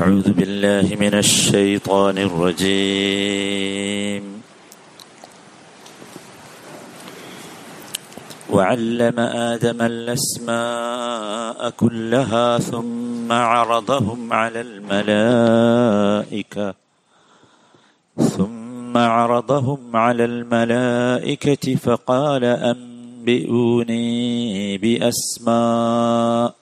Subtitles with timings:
[0.00, 4.24] أعوذ بالله من الشيطان الرجيم.
[8.50, 16.74] وعلم آدم الأسماء كلها ثم عرضهم على الملائكة
[18.16, 24.08] ثم عرضهم على الملائكة فقال أنبئوني
[24.78, 26.54] بأسماء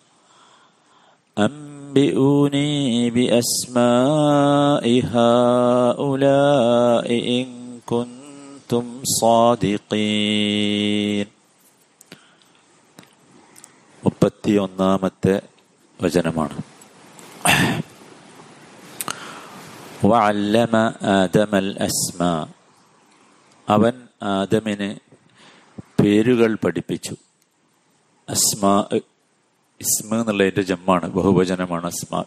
[1.98, 7.48] أنبئوني بأسماء هؤلاء إن
[7.88, 11.28] كنتم صادقين
[14.04, 15.34] മുപ്പത്തിയൊന്നാമത്തെ
[16.00, 16.56] വചനമാണ്
[20.04, 20.74] വഅല്ലമ
[21.14, 22.20] ആദമൽ അസ്മ
[23.68, 23.96] അവൻ
[24.34, 24.90] ആദമിന്
[26.00, 27.16] പേരുകൾ പഠിപ്പിച്ചു
[28.28, 28.74] അസ്മാ
[29.81, 32.25] ഇസ്മ എന്നുള്ളതിന്റെ ജമ്മാണ് ബഹുവചനമാണ് അസ്മാ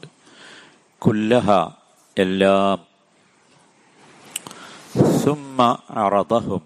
[1.00, 1.52] കുല്ലഹ
[2.17, 2.88] എല്ലാം.
[5.20, 6.62] സുമ്മ അറതഹും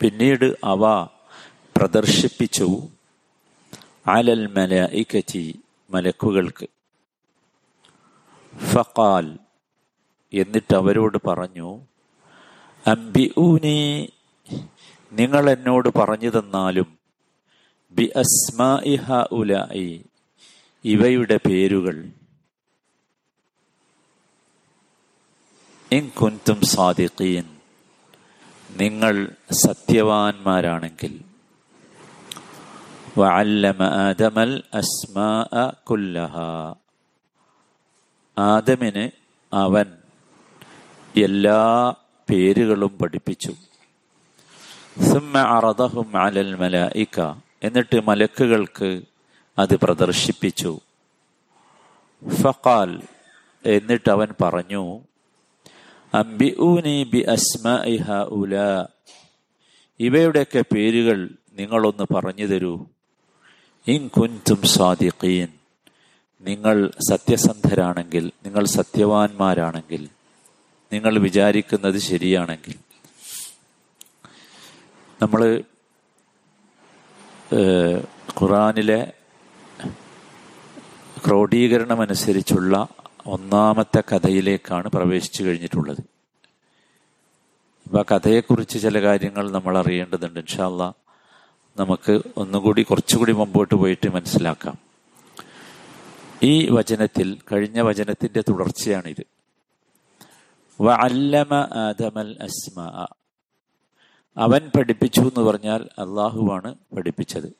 [0.00, 1.04] പിന്നീട് അവ
[1.76, 2.88] പ്രദർശിപ്പിച്ചു
[4.06, 6.66] അലൽ മലഇകറ്റി മലക്കുകൾക്ക്.
[8.72, 9.38] ഫഖാൽ
[10.32, 11.80] എന്നിട്ട് അവരോട് പറഞ്ഞു
[12.86, 14.12] അംബിഊനി
[15.12, 16.95] നിങ്ങൾ എന്നോട് പറഞ്ഞു തന്നാലും
[17.96, 20.04] ബി അസ്മാഇഹ ഉലായി
[20.84, 22.08] ഇവയുടെ പേരുകൾ.
[25.92, 27.56] ഇൻ കുന്തും സാദിഖീൻ.
[28.76, 31.20] നിങ്ങൾ സത്യവാൻമാരാണെങ്കിൽ.
[33.18, 36.38] വഅല്ലമ ആദമൽ അസ്മാഅ കുല്ലഹ.
[38.38, 39.10] ആദമിന്
[39.52, 39.96] അവൻ
[41.16, 41.90] എല്ലാ
[42.30, 43.54] പേരുകളും പഠിപ്പിച്ചു.
[45.12, 47.45] സുമ്മ അറദഹും അലൽ മലായിക.
[47.62, 49.02] എന്നിട്ട് മലക്കുകൾക്ക്
[49.58, 50.80] അത് പ്രദർശിപ്പിച്ചു.
[52.42, 53.02] ഫഖാൽ
[53.66, 55.00] എന്നിട്ട് അവൻ പറഞ്ഞു
[56.38, 56.54] ബി
[60.00, 62.86] ഇവയുടെയൊക്കെ പേരുകൾ നിങ്ങളൊന്ന് പറഞ്ഞു തരൂ.
[63.86, 65.48] ഇൻ കുൻതും സാദിഖീൻ
[66.40, 70.08] നിങ്ങൾ സത്യസന്ധരാണെങ്കിൽ നിങ്ങൾ സത്യവാൻമാരാണെങ്കിൽ
[70.92, 72.74] നിങ്ങൾ വിചാരിക്കുന്നത് ശരിയാണെങ്കിൽ.
[75.22, 75.62] നമ്മൾ
[78.40, 79.12] ഖുറാനിലെ
[81.26, 82.88] ക്രോഡീകരണം അനുസരിച്ചുള്ള
[83.26, 86.00] ഒന്നാമത്തെ കഥയിലേക്കാണ് പ്രവേശിച്ചു കഴിഞ്ഞിട്ടുള്ളത്.
[87.86, 90.40] അപ്പം ആ കഥയെക്കുറിച്ച് ചില കാര്യങ്ങൾ നമ്മൾ അറിയേണ്ടതുണ്ട്.
[90.40, 90.94] ഇൻഷാല്ല
[91.78, 94.78] നമുക്ക് ഒന്നുകൂടി കുറച്ചുകൂടി മുമ്പോട്ട് പോയിട്ട് മനസ്സിലാക്കാം.
[96.42, 99.26] ഈ വചനത്തിൽ കഴിഞ്ഞ വചനത്തിന്റെ തുടർച്ചയാണിത്.
[100.80, 103.06] വഅല്ലമ അല്ലമ ആദമൽ അസ്മ.
[104.38, 107.52] അവൻ പഠിപ്പിച്ചു എന്ന് പറഞ്ഞാൽ അള്ളാഹുവാണ് പഠിപ്പിച്ചത്.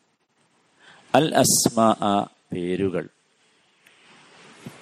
[1.15, 3.09] അൽ അസ്മ ആ പേരുകൾ.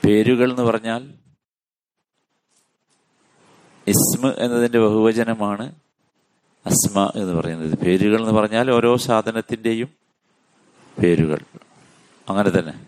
[0.04, 1.15] പേരുകൾ എന്ന് പറഞ്ഞാൽ
[3.87, 5.75] ഇസ്മ എന്നതിന്റെ ബഹുവചനമാണ്
[6.66, 7.78] അസ്മ എന്ന് പറയുന്നത്.
[7.78, 9.88] പേരുകൾ എന്ന് പറഞ്ഞാൽ ഓരോ സാധനത്തിന്റെയും
[11.03, 11.38] പേരുകൾ.
[12.28, 12.87] അങ്ങനെ തന്നെ.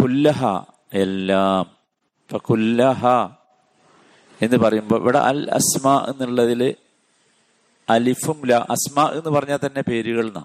[0.00, 0.44] കുല്ലഹ
[0.92, 1.60] എല്ലാം.
[1.60, 3.06] ഇപ്പൊ കുല്ലഹ
[4.42, 6.74] എന്ന് പറയുമ്പോൾ ഇവിടെ അൽ അസ്മ എന്നുള്ളതിൽ
[7.88, 10.44] അലിഫും ലാ അസ്മ എന്ന് പറഞ്ഞാൽ തന്നെ പേരുകൾ എന്നാ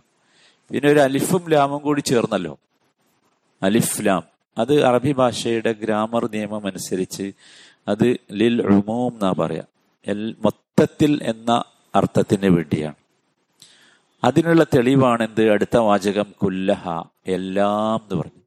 [0.71, 2.59] പിന്നെ ഒരു അലിഫും ലാമും കൂടി ചേർന്നല്ലോ.
[3.63, 4.23] അലിഫ് ലാം.
[4.57, 7.31] അത് അറബി ഭാഷയുടെ ഗ്രാമർ നിയമം അനുസരിച്ച്
[7.87, 9.63] അത് ലിൽ ഉമൂം എന്നാ പറയാ.
[10.07, 11.63] എൽ മൊത്തത്തിൽ എന്ന
[11.95, 12.95] അർത്ഥത്തിന് വേണ്ടിയാണ്.
[14.23, 15.49] അതിനുള്ള തെളിവാണ് എന്ത്?
[15.49, 17.03] അടുത്ത വാചകം കുല്ലഹ.
[17.27, 18.41] എല്ലാം എന്ന് പറഞ്ഞു.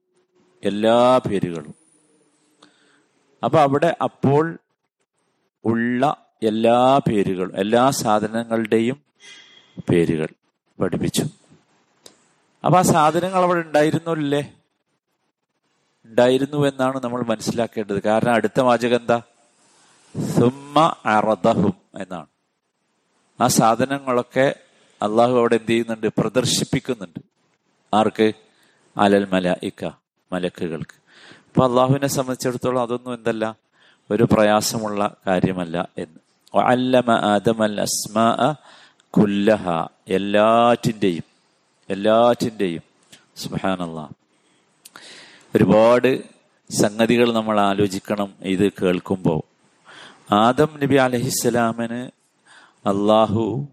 [0.65, 1.75] എല്ലാ പേരുകളും.
[3.45, 4.59] അപ്പൊ അവിടെ അപ്പോൾ
[5.65, 9.03] ഉള്ള എല്ലാ പേരുകളും എല്ലാ സാധനങ്ങളുടെയും
[9.91, 10.29] പേരുകൾ
[10.81, 11.23] പഠിപ്പിച്ചു.
[12.65, 14.55] അപ്പൊ ആ സാധനങ്ങൾ അവിടെ ഉണ്ടായിരുന്നില്ലേ?
[16.05, 18.03] ഉണ്ടായിരുന്നു എന്നാണ് നമ്മൾ മനസ്സിലാക്കേണ്ടത്.
[18.03, 19.23] കാരണം അടുത്ത വാചകം എന്താ?
[20.39, 22.27] സുമ്മ അറദഹും എന്നാണ്.
[23.41, 24.55] ആ സാധനങ്ങളൊക്കെ
[25.03, 26.07] അള്ളാഹു അവിടെ എന്ത് ചെയ്യുന്നുണ്ട്?
[26.19, 27.21] പ്രദർശിപ്പിക്കുന്നുണ്ട്.
[27.95, 28.33] ആർക്ക്?
[28.99, 29.91] അലൽ മല ഇക്ക
[30.33, 31.05] മലക്കുകൾക്ക്.
[31.39, 33.57] അപ്പൊ അള്ളാഹുവിനെ സംബന്ധിച്ചിടത്തോളം അതൊന്നും എന്തല്ല?
[34.11, 36.24] ഒരു പ്രയാസമുള്ള കാര്യമല്ല എന്ന്.
[36.55, 38.55] ആദമൽ അസ്മാ
[39.11, 39.87] കുല്ലഹ.
[40.09, 41.25] എല്ലാറ്റിന്റെയും
[41.89, 42.83] എല്ലാറ്റിന്റെയും
[43.37, 44.11] സുഹാനല്ല
[45.55, 46.25] ഒരുപാട്
[46.71, 49.41] സംഗതികൾ നമ്മൾ ആലോചിക്കണം ഇത് കേൾക്കുമ്പോൾ.
[50.35, 52.11] ആദം നബി അലഹിസ്സലാമിന്
[52.89, 53.67] അള്ളാഹു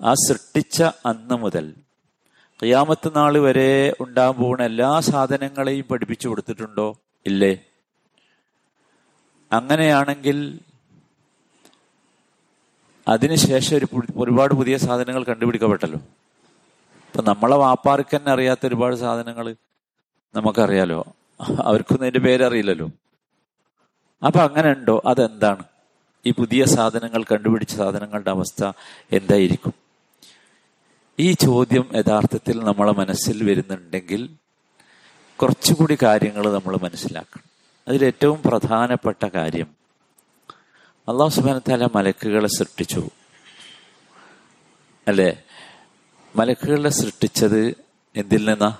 [0.00, 1.74] ആ സൃഷ്ടിച്ച അന്ന് മുതൽ
[2.62, 6.96] ഖിയാമത്ത് നാൾ വരെ ഉണ്ടാകാൻ പോകുന്ന എല്ലാ സാധനങ്ങളെയും പഠിപ്പിച്ചു കൊടുത്തിട്ടുണ്ടോ?
[7.26, 7.58] ഇല്ലേ?
[9.52, 10.60] അങ്ങനെയാണെങ്കിൽ
[13.08, 13.86] അതിനുശേഷം ഒരു
[14.16, 15.98] ഒരുപാട് പുതിയ സാധനങ്ങൾ കണ്ടുപിടിക്കപ്പെട്ടല്ലോ.
[15.98, 19.56] ഇപ്പൊ നമ്മളെ വാപ്പാർക്ക് തന്നെ അറിയാത്ത ഒരുപാട് സാധനങ്ങൾ
[20.34, 21.06] നമുക്കറിയാലോ.
[21.62, 22.90] അവർക്കൊന്നും അതിന്റെ പേരറിയില്ലല്ലോ.
[24.26, 25.62] അപ്പൊ അങ്ങനെ ഉണ്ടോ അതെന്താണ്?
[26.26, 28.72] ഈ പുതിയ സാധനങ്ങൾ കണ്ടുപിടിച്ച സാധനങ്ങളുടെ അവസ്ഥ
[29.12, 29.72] എന്തായിരിക്കും?
[31.18, 34.28] ഈ ചോദ്യം യഥാർത്ഥത്തിൽ നമ്മളെ മനസ്സിൽ വരുന്നുണ്ടെങ്കിൽ
[35.36, 37.44] കുറച്ചുകൂടി കാര്യങ്ങൾ നമ്മൾ മനസ്സിലാക്കണം.
[37.88, 39.83] അതിലേറ്റവും പ്രധാനപ്പെട്ട കാര്യം
[41.08, 43.10] അള്ളാഹു സുബാനത്താല മലക്കുകളെ സൃഷ്ടിച്ചു.
[45.08, 45.42] അല്ലേ?
[46.36, 47.74] മലക്കുകളെ സൃഷ്ടിച്ചത്
[48.16, 48.78] എന്തിൽ നിന്നാ?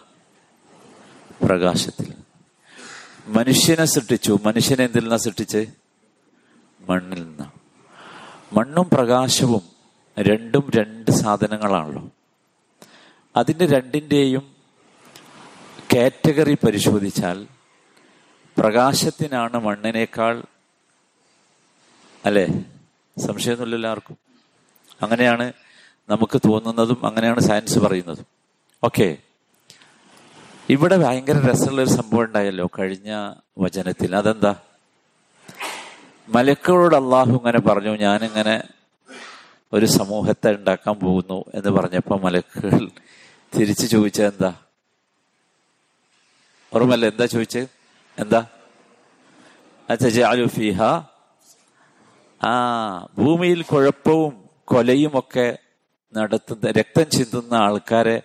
[1.44, 2.14] പ്രകാശത്തിൽ.
[3.26, 4.38] മനുഷ്യനെ സൃഷ്ടിച്ചു.
[4.44, 5.66] മനുഷ്യനെ എന്തിൽ നിന്നാ സൃഷ്ടിച്ച്?
[6.80, 7.50] മണ്ണിൽ നിന്നാ.
[8.52, 9.62] മണ്ണും പ്രകാശവും
[10.18, 12.10] രണ്ടും രണ്ട് സാധനങ്ങളാണല്ലോ.
[13.36, 14.54] അതിന്റെ രണ്ടിന്റെയും
[15.94, 17.46] കാറ്റഗറി പരിശോധിച്ചാൽ
[18.58, 20.42] പ്രകാശത്തിനാണ് മണ്ണിനേക്കാൾ
[22.26, 22.64] അല്ലേ?
[23.18, 24.16] സംശയമൊന്നുമില്ലല്ലോ ആർക്കും
[25.02, 25.52] അങ്ങനെയാണ്
[26.08, 28.26] നമുക്ക് തോന്നുന്നതും അങ്ങനെയാണ് സയൻസ് പറയുന്നതും.
[28.84, 29.18] ഓക്കെ
[30.70, 34.16] ഇവിടെ ഭയങ്കര രസമുള്ള ഒരു സംഭവം ഉണ്ടായല്ലോ കഴിഞ്ഞ വചനത്തിൽ.
[34.16, 34.54] അതെന്താ?
[36.28, 38.68] മലക്കുകളോട് അള്ളാഹു ഇങ്ങനെ പറഞ്ഞു ഞാനിങ്ങനെ
[39.72, 42.90] ഒരു സമൂഹത്തെ ഉണ്ടാക്കാൻ പോകുന്നു എന്ന് പറഞ്ഞപ്പോ മലക്കുകൾ
[43.56, 44.54] തിരിച്ചു ചോദിച്ച എന്താ?
[46.74, 47.68] ഓർമ്മല്ല എന്താ ചോദിച്ചത്?
[48.18, 48.46] എന്താ?
[50.46, 50.82] ഫീഹ
[52.44, 52.54] ആ
[53.18, 55.58] ഭൂമിയിൽ കുഴപ്പവും കൊലയും ഒക്കെ
[56.16, 58.22] നടത്തുന്ന രക്തം ചിന്തുന്ന ആൾക്കാരെ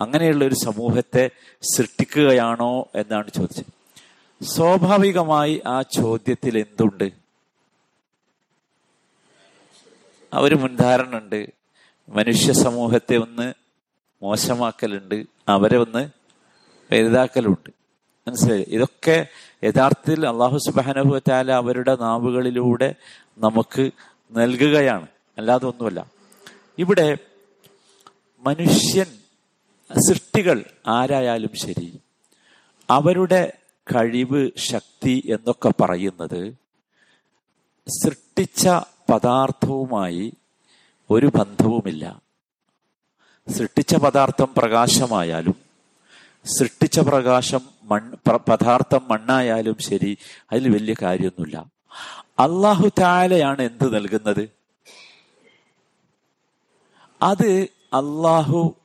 [0.00, 1.30] അങ്ങനെയുള്ള ഒരു സമൂഹത്തെ
[1.62, 3.64] സൃഷ്ടിക്കുകയാണോ എന്നാണ് ചോദിച്ചത്.
[4.44, 7.10] സ്വാഭാവികമായി ആ ചോദ്യത്തിൽ എന്തുണ്ട്?
[10.34, 11.48] ഒരു മുൻധാരണ ഉണ്ട്
[12.08, 13.52] മനുഷ്യ സമൂഹത്തെ ഒന്ന്
[14.22, 15.24] മോശമാക്കലുണ്ട്.
[15.48, 16.08] അവരെ ഒന്ന്
[16.92, 17.77] വലുതാക്കലുണ്ട്.
[18.28, 18.64] മനസ്സിലായി?
[18.68, 19.26] ഇതൊക്കെ
[19.64, 22.94] യഥാർത്ഥത്തിൽ അള്ളാഹു സുബാനുഭവത്താല അവരുടെ നാവുകളിലൂടെ
[23.38, 23.90] നമുക്ക്
[24.32, 25.06] നൽകുകയാണ്.
[25.38, 26.06] അല്ലാതെ ഒന്നുമല്ല.
[26.78, 27.18] ഇവിടെ
[28.40, 29.06] മനുഷ്യൻ
[30.08, 32.00] സൃഷ്ടികൾ ആരായാലും ശരി
[32.90, 33.52] അവരുടെ
[33.94, 36.54] കഴിവ് ശക്തി എന്നൊക്കെ പറയുന്നത്
[37.88, 38.68] സൃഷ്ടിച്ച
[39.10, 40.32] പദാർത്ഥവുമായി
[41.10, 42.22] ഒരു ബന്ധവുമില്ല.
[43.48, 45.67] സൃഷ്ടിച്ച പദാർത്ഥം പ്രകാശമായാലും
[46.48, 50.18] സൃഷ്ടിച്ച പ്രകാശം മൺ പദാർത്ഥം മണ്ണായാലും ശരി
[50.52, 51.66] അതിൽ വലിയ കാര്യമൊന്നുമില്ല.
[52.38, 54.50] അള്ളാഹു താലയാണ് എന്ത് നൽകുന്നത്?
[57.22, 58.76] അത് അള്ളാഹു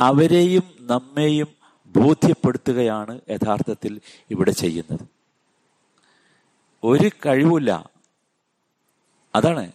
[0.00, 1.48] അവരെയും നമ്മെയും
[1.86, 4.00] ബോധ്യപ്പെടുത്തുകയാണ് യഥാർത്ഥത്തിൽ
[4.30, 5.06] ഇവിടെ ചെയ്യുന്നത്.
[6.84, 7.90] ഒരു കഴിവില്ല
[9.34, 9.72] അതാണ്.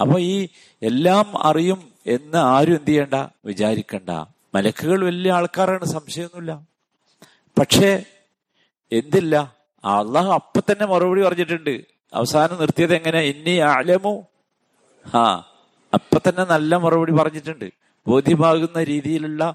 [0.00, 0.48] അപ്പൊ ഈ
[0.82, 3.14] എല്ലാം അറിയും എന്ന് ആരും എന്ത് ചെയ്യണ്ട?
[3.44, 4.35] വിചാരിക്കണ്ട.
[4.56, 6.66] മലക്കുകൾ വലിയ ആൾക്കാരാണ് സംശയമൊന്നുമില്ല.
[7.58, 8.04] പക്ഷേ
[8.92, 9.54] എന്തില്ല?
[9.84, 11.84] അള്ളാഹു അപ്പൊ തന്നെ മറുപടി പറഞ്ഞിട്ടുണ്ട്.
[12.14, 13.20] അവസാനം നിർത്തിയത് എങ്ങനെ?
[13.20, 14.26] ഇനി ആലമോ
[15.14, 15.22] ആ
[15.94, 17.72] അപ്പൊ തന്നെ നല്ല മറുപടി പറഞ്ഞിട്ടുണ്ട്.
[18.06, 19.54] ബോധ്യമാകുന്ന രീതിയിലുള്ള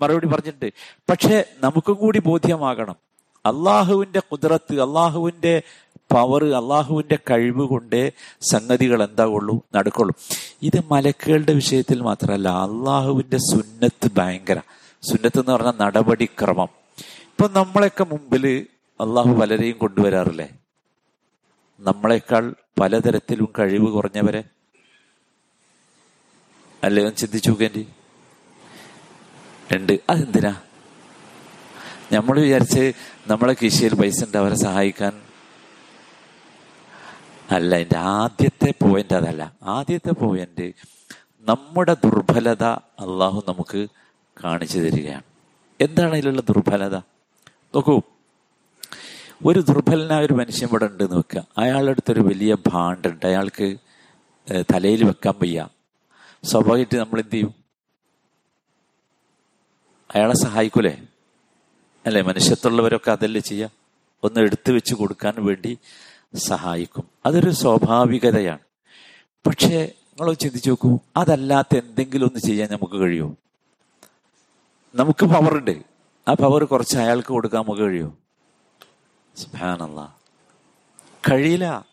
[0.00, 0.72] മറുപടി പറഞ്ഞിട്ടുണ്ട്.
[1.10, 2.96] പക്ഷെ നമുക്കും കൂടി ബോധ്യമാകണം.
[3.46, 5.62] അള്ളാഹുവിന്റെ കുതിരത്ത് അള്ളാഹുവിന്റെ
[6.12, 8.12] പവർ അള്ളാഹുവിന്റെ കഴിവ് കൊണ്ട്
[8.50, 10.14] സംഗതികൾ എന്താകുള്ളൂ നടക്കുള്ളൂ.
[10.62, 14.60] ഇത് മലക്കുകളുടെ വിഷയത്തിൽ മാത്രമല്ല അള്ളാഹുവിന്റെ സുന്നത്ത് ഭയങ്കര.
[15.02, 16.68] സുന്നത്ത് എന്ന് പറഞ്ഞ നടപടിക്രമം.
[17.02, 18.66] ഇപ്പൊ നമ്മളെയൊക്കെ മുമ്പിൽ
[19.00, 20.48] അള്ളാഹു പലരെയും കൊണ്ടുവരാറില്ലേ?
[21.80, 24.44] നമ്മളെക്കാൾ പലതരത്തിലും കഴിവ് കുറഞ്ഞവരെ?
[26.84, 27.02] അല്ലേ?
[27.02, 27.86] ഒന്ന് ചിന്തിച്ചു നോക്കേണ്ടി
[29.72, 30.56] ഉണ്ട് അതെന്തിനാ?
[32.12, 32.92] നമ്മൾ വിചാരിച്ച്
[33.26, 35.22] നമ്മളെ കൃഷിയിൽ പൈസ ഉണ്ട് അവരെ സഹായിക്കാൻ
[37.50, 39.56] അല്ല എന്റെ ആദ്യത്തെ പോയിന്റ് അതല്ല.
[39.62, 40.72] ആദ്യത്തെ പോയിന്റ്
[41.40, 42.64] നമ്മുടെ ദുർബലത
[43.02, 43.86] അള്ളാഹു നമുക്ക്
[44.44, 45.22] കാണിച്ചു തരികയാണ്.
[45.80, 46.96] എന്താണ് അതിലുള്ള ദുർബലത?
[47.74, 48.00] നോക്കൂ.
[49.46, 53.76] ഒരു ദുർബലനായ ഒരു മനുഷ്യൻ ഇവിടെ ഉണ്ട് നോക്കുക അയാളുടെ അടുത്തൊരു വലിയ ഭാണ്ടുണ്ട് അയാൾക്ക്
[54.74, 55.68] തലയിൽ വെക്കാൻ വയ്യ.
[56.44, 57.54] സ്വാഭാവികമായിട്ട് നമ്മൾ എന്ത് ചെയ്യും?
[60.14, 61.02] അയാളെ സഹായിക്കൂലേ?
[62.06, 62.22] അല്ലെ?
[62.22, 63.70] മനുഷ്യത്തുള്ളവരൊക്കെ അതല്ലേ ചെയ്യാം
[64.22, 65.78] ഒന്ന് എടുത്തു വെച്ച് കൊടുക്കാൻ വേണ്ടി
[66.34, 67.04] സഹായിക്കും.
[67.26, 68.58] അതൊരു സ്വാഭാവികതയാണ്.
[69.46, 70.98] പക്ഷേ നിങ്ങൾ ചിന്തിച്ചു നോക്കൂ.
[71.16, 73.36] അതല്ലാത്ത എന്തെങ്കിലും ഒന്ന് ചെയ്യാൻ നമുക്ക് കഴിയുമോ
[74.94, 75.82] നമുക്ക് പവറുണ്ട്
[76.28, 78.16] ആ പവർ കുറച്ച് അയാൾക്ക് കൊടുക്കാൻ നമുക്ക് കഴിയുമോ
[79.36, 80.18] സുഭാനല്ല
[81.30, 81.86] കഴിയില്ല.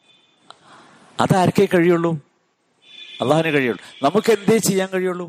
[1.19, 2.11] അതാർക്കേ കഴിയുള്ളൂ?
[3.21, 4.07] അള്ളാഹിനെ കഴിയുള്ളൂ.
[4.07, 5.27] നമുക്ക് എന്തേ ചെയ്യാൻ കഴിയുള്ളൂ?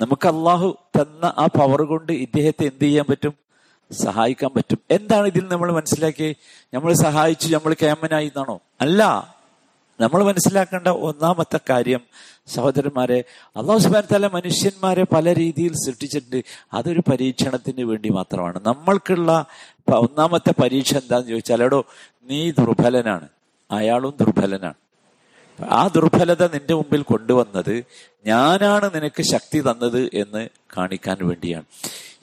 [0.00, 3.47] നമുക്ക് അള്ളാഹു തന്ന ആ പവർ കൊണ്ട് ഇദ്ദേഹത്തെ എന്ത് ചെയ്യാൻ പറ്റും?
[3.92, 4.78] സഹായിക്കാൻ പറ്റും.
[4.90, 6.36] എന്താണ് ഇതിൽ നമ്മൾ മനസ്സിലാക്കി?
[6.74, 8.60] നമ്മൾ സഹായിച്ചു നമ്മൾ കേമനായി എന്നാണോ?
[8.80, 9.34] അല്ല.
[10.00, 12.00] നമ്മൾ മനസ്സിലാക്കേണ്ട ഒന്നാമത്തെ കാര്യം
[12.46, 13.24] സഹോദരന്മാരെ
[13.56, 16.44] അള്ളാഹു സുബാൻ തല മനുഷ്യന്മാരെ പല രീതിയിൽ സൃഷ്ടിച്ചിട്ടുണ്ട്.
[16.72, 18.60] അതൊരു പരീക്ഷണത്തിന് വേണ്ടി മാത്രമാണ്.
[18.66, 19.46] നമ്മൾക്കുള്ള
[19.92, 21.84] ഒന്നാമത്തെ പരീക്ഷ എന്താന്ന് ചോദിച്ചാൽ എടോ
[22.30, 23.28] നീ ദുർബലനാണ്.
[23.70, 24.74] അയാളും ദുർബലനാണ്.
[25.70, 27.84] ആ ദുർബലത നിന്റെ മുമ്പിൽ കൊണ്ടുവന്നത്
[28.26, 31.64] ഞാനാണ് നിനക്ക് ശക്തി തന്നത് എന്ന് കാണിക്കാൻ വേണ്ടിയാണ്.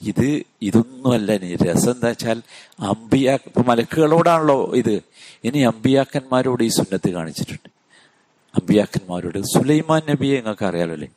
[0.00, 1.56] ഇത് ഇതൊന്നുമല്ല ഇനി.
[1.56, 2.42] രസം എന്താ വെച്ചാൽ
[2.80, 5.00] അമ്പിയാ മലക്കുകളോടാണല്ലോ ഇത്.
[5.44, 7.68] ഇനി അമ്പിയാക്കന്മാരോട് ഈ സുന്നത്ത് കാണിച്ചിട്ടുണ്ട്.
[8.54, 11.08] അമ്പിയാക്കന്മാരോട് സുലൈമാൻ നബിയെ നിങ്ങൾക്ക് അറിയാലോ അല്ലേ?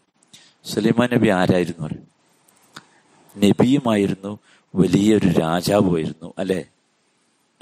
[0.65, 2.01] സുലൈമാൻ നബി ആരായിരുന്നു അല്ലേ
[3.49, 4.39] നബിയുമായിരുന്നു
[4.75, 6.65] വലിയൊരു രാജാവുമായിരുന്നു അല്ലെ?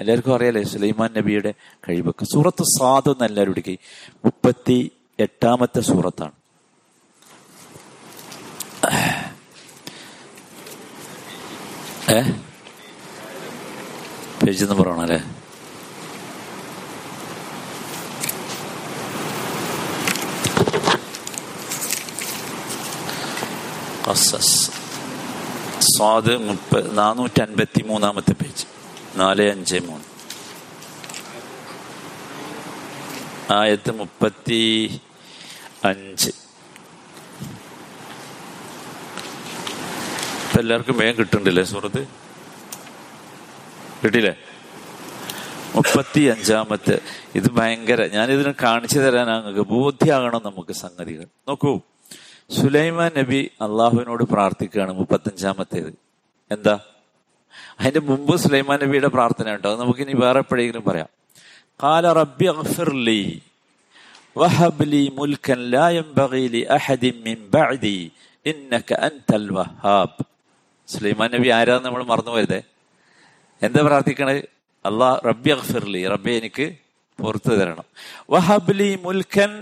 [0.00, 1.54] എല്ലാവർക്കും അറിയാലേ സുലൈമാൻ നബിയുടെ
[1.88, 2.24] കഴിവൊക്കെ.
[2.24, 3.78] സൂറത്ത് സാദ് എന്ന് എല്ലാവരും
[4.24, 6.32] മുപ്പത്തി എട്ടാമത്തെ സൂറത്താണ്.
[12.10, 12.22] ഏ?
[14.46, 15.24] പേജ് നമ്പർ ആണല്ലേ
[25.80, 28.66] സ്വാദ് മുപ്പ നാനൂറ്റി അൻപത്തി മൂന്നാമത്തെ പേജ്.
[29.16, 30.04] നാല് അഞ്ച് മൂന്ന്.
[33.52, 35.00] ആയത്ത് മുപ്പത്തി
[35.84, 36.30] അഞ്ച്.
[40.58, 42.00] ഇപ്പൊ എല്ലാവർക്കും വേഗം കിട്ടുന്നില്ലേ സുഹൃത്ത്?
[44.04, 44.36] കിട്ടിയില്ലേ?
[45.76, 47.00] മുപ്പത്തി അഞ്ചാമത്തെ
[47.34, 51.26] ഇത് ഭയങ്കര ഞാനിതിനെ കാണിച്ചു തരാൻ അങ്ങ് ബോധ്യാകണം നമുക്ക് സംഗതികൾ.
[51.48, 51.80] നോക്കൂ.
[52.50, 55.92] സുലൈമാൻ നബി അള്ളാഹുവിനോട് പ്രാർത്ഥിക്കുകയാണ് മുപ്പത്തഞ്ചാമത്തേത്
[56.50, 56.80] എന്താ?
[57.80, 59.76] അതിന്റെ മുമ്പ് സുലൈമാൻ നബിയുടെ പ്രാർത്ഥന ഉണ്ടോ.
[59.76, 61.08] നമുക്ക് ഇനി വേറെ എപ്പോഴെങ്കിലും പറയാം.
[61.82, 63.42] കാല റബ്ബി അഫിർലി
[64.36, 68.12] വഹബ്ലി മുൽക്കൻ ലായം ബഗീലി അഹദിൻ മിൻ ബഅദി
[68.46, 70.37] ഇന്നക അൻതൽ വഹാബ്.
[70.92, 72.60] സുലൈമാൻ നബി ആരാന്ന് നമ്മൾ മറന്നു പോയതേ
[73.62, 74.40] എന്താ പ്രാർത്ഥിക്കണത്
[74.84, 76.66] അള്ളാഹ് റബ്ബി അഖ്ഫിർലി റബ്ബി എനിക്ക്
[77.18, 77.86] പുറത്തു തരണം.
[78.30, 79.52] വഹബ്ലി മുൽഖൻ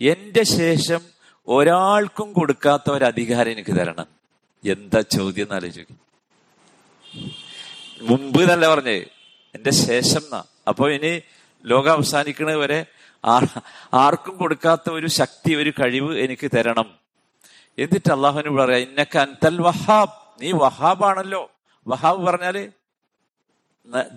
[0.00, 1.02] എന്റെ ശേഷം
[1.48, 4.08] ഒരാൾക്കും കൊടുക്കാത്ത ഒരു അധികാരം എനിക്ക് തരണം.
[4.64, 5.98] എന്താ ചോദ്യം എന്ന് ആലോചിക്കും.
[8.08, 8.96] മുമ്പ് എന്നല്ല പറഞ്ഞേ
[9.54, 10.40] എന്റെ ശേഷം എന്നാ.
[10.70, 11.12] അപ്പൊ ഇനി
[11.64, 12.78] ലോകം അവസാനിക്കുന്നത് വരെ
[14.04, 16.88] ആർക്കും കൊടുക്കാത്ത ഒരു ശക്തി ഒരു കഴിവ് എനിക്ക് തരണം.
[17.78, 20.16] എന്നിട്ട് അള്ളാഹുവിന് പറയാ ഇന്നക്ക അൻതൽ വഹാബ്.
[20.42, 21.42] നീ വഹാബാണല്ലോ.
[21.86, 22.56] വഹാബ് പറഞ്ഞാൽ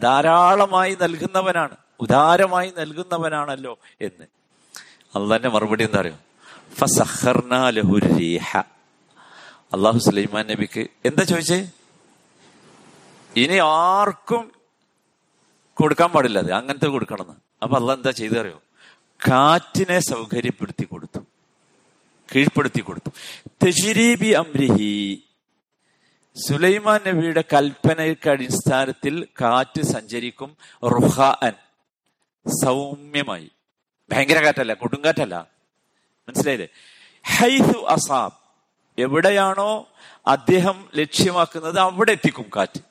[0.03, 4.25] ധാരാളമായി നൽകുന്നവനാണ് ഉദാരമായി നൽകുന്നവനാണല്ലോ എന്ന്.
[5.17, 6.17] അള്ളാന്റെ മറുപടി എന്താ അറിയോ
[9.75, 11.59] അള്ളാഹു സുലൈമാൻ നബിക്ക് എന്താ ചോദിച്ചേ?
[13.35, 14.43] ഇനി ആർക്കും
[15.73, 16.51] കൊടുക്കാൻ പാടില്ല അത്.
[16.59, 17.27] അങ്ങനത്തെ കൊടുക്കണം
[17.63, 18.59] അപ്പൊ അള്ളാഹ് എന്താ ചെയ്തറിയോ
[19.27, 21.19] കാറ്റിനെ സൗകര്യപ്പെടുത്തി കൊടുത്തു.
[22.31, 23.09] കീഴ്പ്പെടുത്തി കൊടുത്തു.
[23.65, 25.23] തെജിരീബി അംരിഹി.
[26.47, 31.53] സുലൈമാൻ നബിയുടെ കൽപ്പനയ്ക്ക് അടിസ്ഥാനത്തിൽ കാറ്റ് സഞ്ചരിക്കും റുഹാൻ
[32.65, 33.51] സൗമ്യമായി.
[34.11, 35.47] ഭയങ്കര കാറ്റല്ല കൊടുങ്കാറ്റല്ല
[36.29, 36.67] മനസ്സിലായില്ലേ?
[37.35, 38.33] ഹൈസു അസാബ്.
[38.97, 39.87] എവിടെയാണോ
[40.27, 42.81] അദ്ദേഹം ലക്ഷ്യമാക്കുന്നത് അവിടെ എത്തിക്കും കാറ്റ്.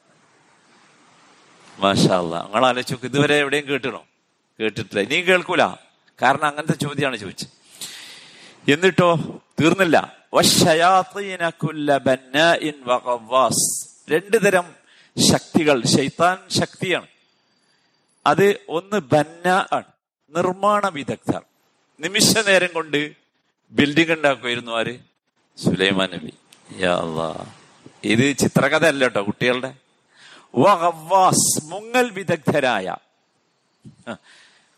[1.78, 4.06] മാഷാല്ല നിങ്ങൾ ആലോചിച്ചു ഇതുവരെ എവിടെയും കേട്ടണോ
[4.60, 5.00] കേട്ടിട്ടില്ല.
[5.00, 5.62] ഇനിയും കേൾക്കൂല.
[6.22, 7.48] കാരണം അങ്ങനത്തെ ചോദ്യമാണ് ചോദിച്ചത്.
[8.72, 10.15] എന്നിട്ടോ തീർന്നില്ല.
[14.10, 14.74] രണ്ടു തരം
[15.30, 15.82] ശക്തികൾ.
[15.84, 17.06] ഷെയ്ത്താൻ ശക്തിയാണ്.
[18.26, 19.84] അത് ഒന്ന് ബന്ന ആണ്.
[20.36, 21.42] നിർമ്മാണ വിദഗ്ധർ.
[22.00, 23.12] നിമിഷ നേരം കൊണ്ട്
[23.70, 24.98] ബിൽഡിംഗ് ഉണ്ടാക്കുമായിരുന്നു ആര്?
[25.64, 26.32] സുലൈമാൻ നബി.
[28.04, 29.74] ഇത് ചിത്രകഥ അല്ല കേട്ടോ കുട്ടികളുടെ.
[31.64, 32.96] മുങ്ങൽ വിദഗ്ധരായ.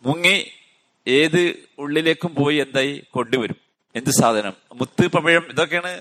[0.02, 0.50] മുങ്ങി
[1.08, 3.04] ഏത് ഉള്ളിലേക്കും പോയി എന്തായി?
[3.10, 3.67] കൊണ്ടുവരും.
[3.98, 4.54] എന്ത് സാധനം?
[4.72, 5.92] മുത്ത് പഴം ഇതൊക്കെയാണ്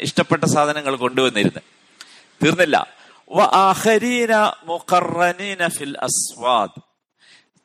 [0.00, 1.62] ഇഷ്ടപ്പെട്ട സാധനങ്ങൾ കൊണ്ടുവന്നിരുന്നത്.
[2.44, 2.76] തീർന്നില്ല.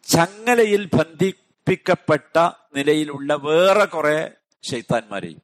[0.07, 2.35] ചങ്ങലയിൽ ബന്ധിപ്പിക്കപ്പെട്ട
[2.75, 4.31] നിലയിലുള്ള വേറെ കുറെ
[4.71, 5.41] ഷെയ്ത്താന്മാരെയും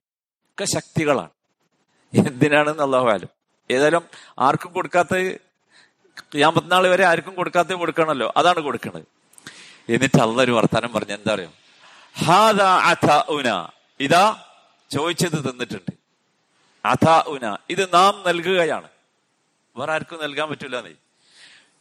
[0.51, 1.29] ഒക്കെ ശക്തികളാണ്.
[2.13, 3.29] എന്തിനാണെന്ന് അള്ളാഹുവാലും
[3.71, 4.03] ഏതായാലും
[4.39, 5.13] ആർക്കും കൊടുക്കാത്ത
[6.35, 8.33] യാമ്പത്തിനാൾ വരെ ആർക്കും കൊടുക്കാത്ത കൊടുക്കണമല്ലോ.
[8.37, 9.05] അതാണ് കൊടുക്കുന്നത്
[9.89, 11.51] എന്നിട്ട് അള്ളൊരു വർത്താനം പറഞ്ഞു എന്താ അറിയോ?
[13.99, 14.45] ഇതാ
[14.91, 15.91] ചോദിച്ചത് തന്നിട്ടുണ്ട്.
[16.85, 18.89] അതാ ഉന ഇത് നാം നൽകുകയാണ്.
[19.75, 20.91] വേറെ ആർക്കും നൽകാൻ പറ്റില്ല നീ.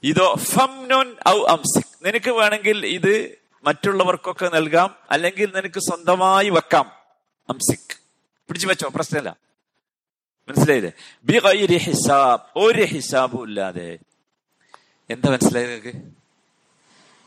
[0.02, 2.06] ഇതോ ഫംനോൻ ഔ അംസിക്.
[2.06, 6.92] നിനക്ക് വേണമെങ്കിൽ ഇത് മറ്റുള്ളവർക്കൊക്കെ നൽകാം അല്ലെങ്കിൽ നിനക്ക് സ്വന്തമായി വെക്കാം.
[7.48, 7.96] അംസിക്.
[8.48, 9.36] പിടിച്ചു വെച്ചോ പ്രശ്നമില്ല.
[10.48, 10.92] മനസ്സിലായില്ലേ?
[11.24, 13.98] ബി ഹിസാബ് ഒരു ഹിസാബും ഇല്ലാതെ.
[15.10, 15.98] എന്താ മനസ്സിലായത് നിങ്ങൾക്ക്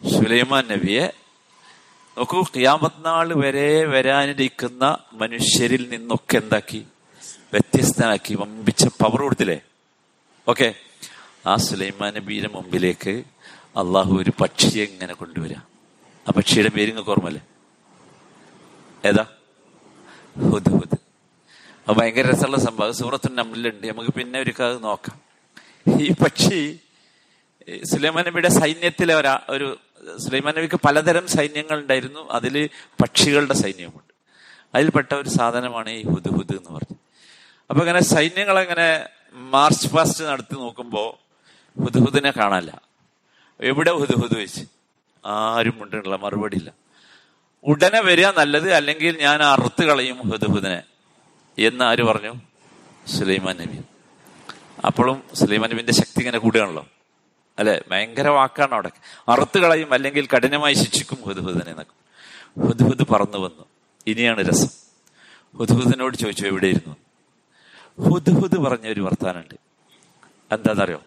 [0.09, 1.24] സുലൈമാൻ നബിയെ
[2.17, 6.79] നോക്കൂ ക്യാമത്നാൾ നാൾ വരെ വരാനിരിക്കുന്ന മനുഷ്യരിൽ നിന്നൊക്കെ എന്താക്കി?
[7.53, 9.57] വ്യത്യസ്തനാക്കി വമ്പിച്ച പവർ കൊടുത്തില്ലേ?
[10.47, 10.67] ഓക്കെ
[11.47, 13.13] ആ സുലൈമാൻ നബീന്റെ മുമ്പിലേക്ക്
[13.81, 15.59] അള്ളാഹു ഒരു പക്ഷിയെ ഇങ്ങനെ കൊണ്ടുവരാ.
[16.25, 17.41] ആ പക്ഷിയുടെ പേര് നിങ്ങൾക്ക് ഓർമ്മല്ലേ
[19.05, 19.25] ഏതാ?
[20.51, 20.97] ഹുദ് ഹുദ്.
[21.87, 22.93] അപ്പൊ ഭയങ്കര രസമുള്ള സംഭവം.
[22.93, 25.17] സൂറത്തു നമ്മളിലുണ്ട് നമുക്ക് പിന്നെ ഒരു കഥ നോക്കാം.
[26.01, 26.79] ഈ പക്ഷി
[27.91, 29.77] സുലൈമാൻ നബിയുടെ സൈന്യത്തിലെ ഒരാ ഒരു
[30.19, 32.29] സുലൈമാൻ നബിക്ക് പലതരം സൈന്യങ്ങൾ ഉണ്ടായിരുന്നു.
[32.31, 32.69] അതിൽ
[33.01, 34.13] പക്ഷികളുടെ സൈന്യമുണ്ട്.
[34.75, 36.97] അതിൽപ്പെട്ട ഒരു സാധനമാണ് ഈ ഹുദ് ഹുദ് എന്ന് പറഞ്ഞത്
[37.69, 41.19] അപ്പൊ ഇങ്ങനെ സൈന്യങ്ങളെങ്ങനെ മാർച്ച് പാസ്റ്റ് നടത്തി നോക്കുമ്പോ
[41.79, 42.81] ഹുദ്ഹുദിനെ കാണാനില്ല.
[43.61, 44.65] എവിടെ ഹുദ്ഹുദ് വെച്ച്?
[45.25, 46.73] ആരും ഉണ്ടുള്ള മറുപടി ഇല്ല.
[47.63, 50.83] ഉടനെ വരിക നല്ലത് അല്ലെങ്കിൽ ഞാൻ അറുത്ത് കളയും ഹുദ്ഹുദിനെ
[51.57, 52.33] എന്ന് ആര് പറഞ്ഞു?
[53.07, 53.81] സുലൈമാൻ നബി.
[54.85, 56.87] അപ്പോഴും സുലൈമാൻ നബിന്റെ ശക്തി ഇങ്ങനെ കൂടുകയാണല്ലോ
[57.59, 57.83] അല്ലെ?
[57.91, 58.91] ഭയങ്കര വാക്കാണ് അവിടെ.
[59.29, 61.17] അറുത്തു കളയും അല്ലെങ്കിൽ കഠിനമായി ശിക്ഷിക്കും.
[61.25, 62.05] ഹുദ്ഹുദിനെ എന്നൊക്കെ.
[62.67, 63.65] ഹുദ്ഹുദ് പറന്നു വന്നു.
[64.07, 64.85] ഇനിയാണ് രസം.
[65.57, 66.95] ഹുദ്ഹുദിനോട് ചോദിച്ചു എവിടെയിരുന്നു
[68.09, 69.55] ഹുദ്ഹുദ് പറഞ്ഞ ഒരു വർത്താനുണ്ട്
[70.51, 71.01] എന്താണെന്നറിയോ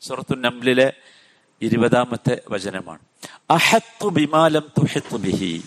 [0.00, 0.92] സൂറത്തു നംലിലെ
[1.62, 2.98] ഇരുപതാമത്തെ വചനമാണ്.
[3.50, 5.62] അഹത്തു ബിമാലം തുഹിത് ബിഹി.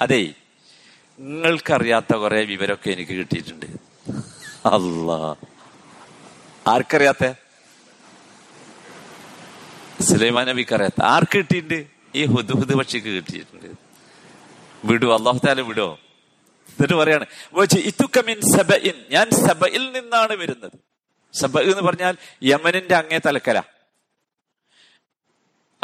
[0.00, 0.34] അതെ
[1.18, 3.66] നിങ്ങൾക്കറിയാത്ത കുറെ വിവരമൊക്കെ എനിക്ക് കിട്ടിയിട്ടുണ്ട്.
[4.68, 5.36] അല്ല.
[6.66, 7.32] ആർക്കറിയാത്ത?
[10.00, 11.86] സുലൈമാൻ നബിക്ക് അറിയാത്ത ആർക്ക് കിട്ടിയിട്ടുണ്ട്?
[12.14, 13.74] ഈ ഹുദ് പക്ഷിക്ക് കിട്ടിയിട്ടുണ്ട്.
[14.84, 15.98] വിടൂ അള്ളാഹുത്താല വിടോ.
[16.68, 17.26] എന്നിട്ട് പറയാണ്
[19.10, 20.72] ഞാൻ സബയിൽ നിന്നാണ് വരുന്നത്.
[21.40, 23.62] സബ എന്ന് പറഞ്ഞാൽ യമനിന്റെ അങ്ങേ തലക്കല.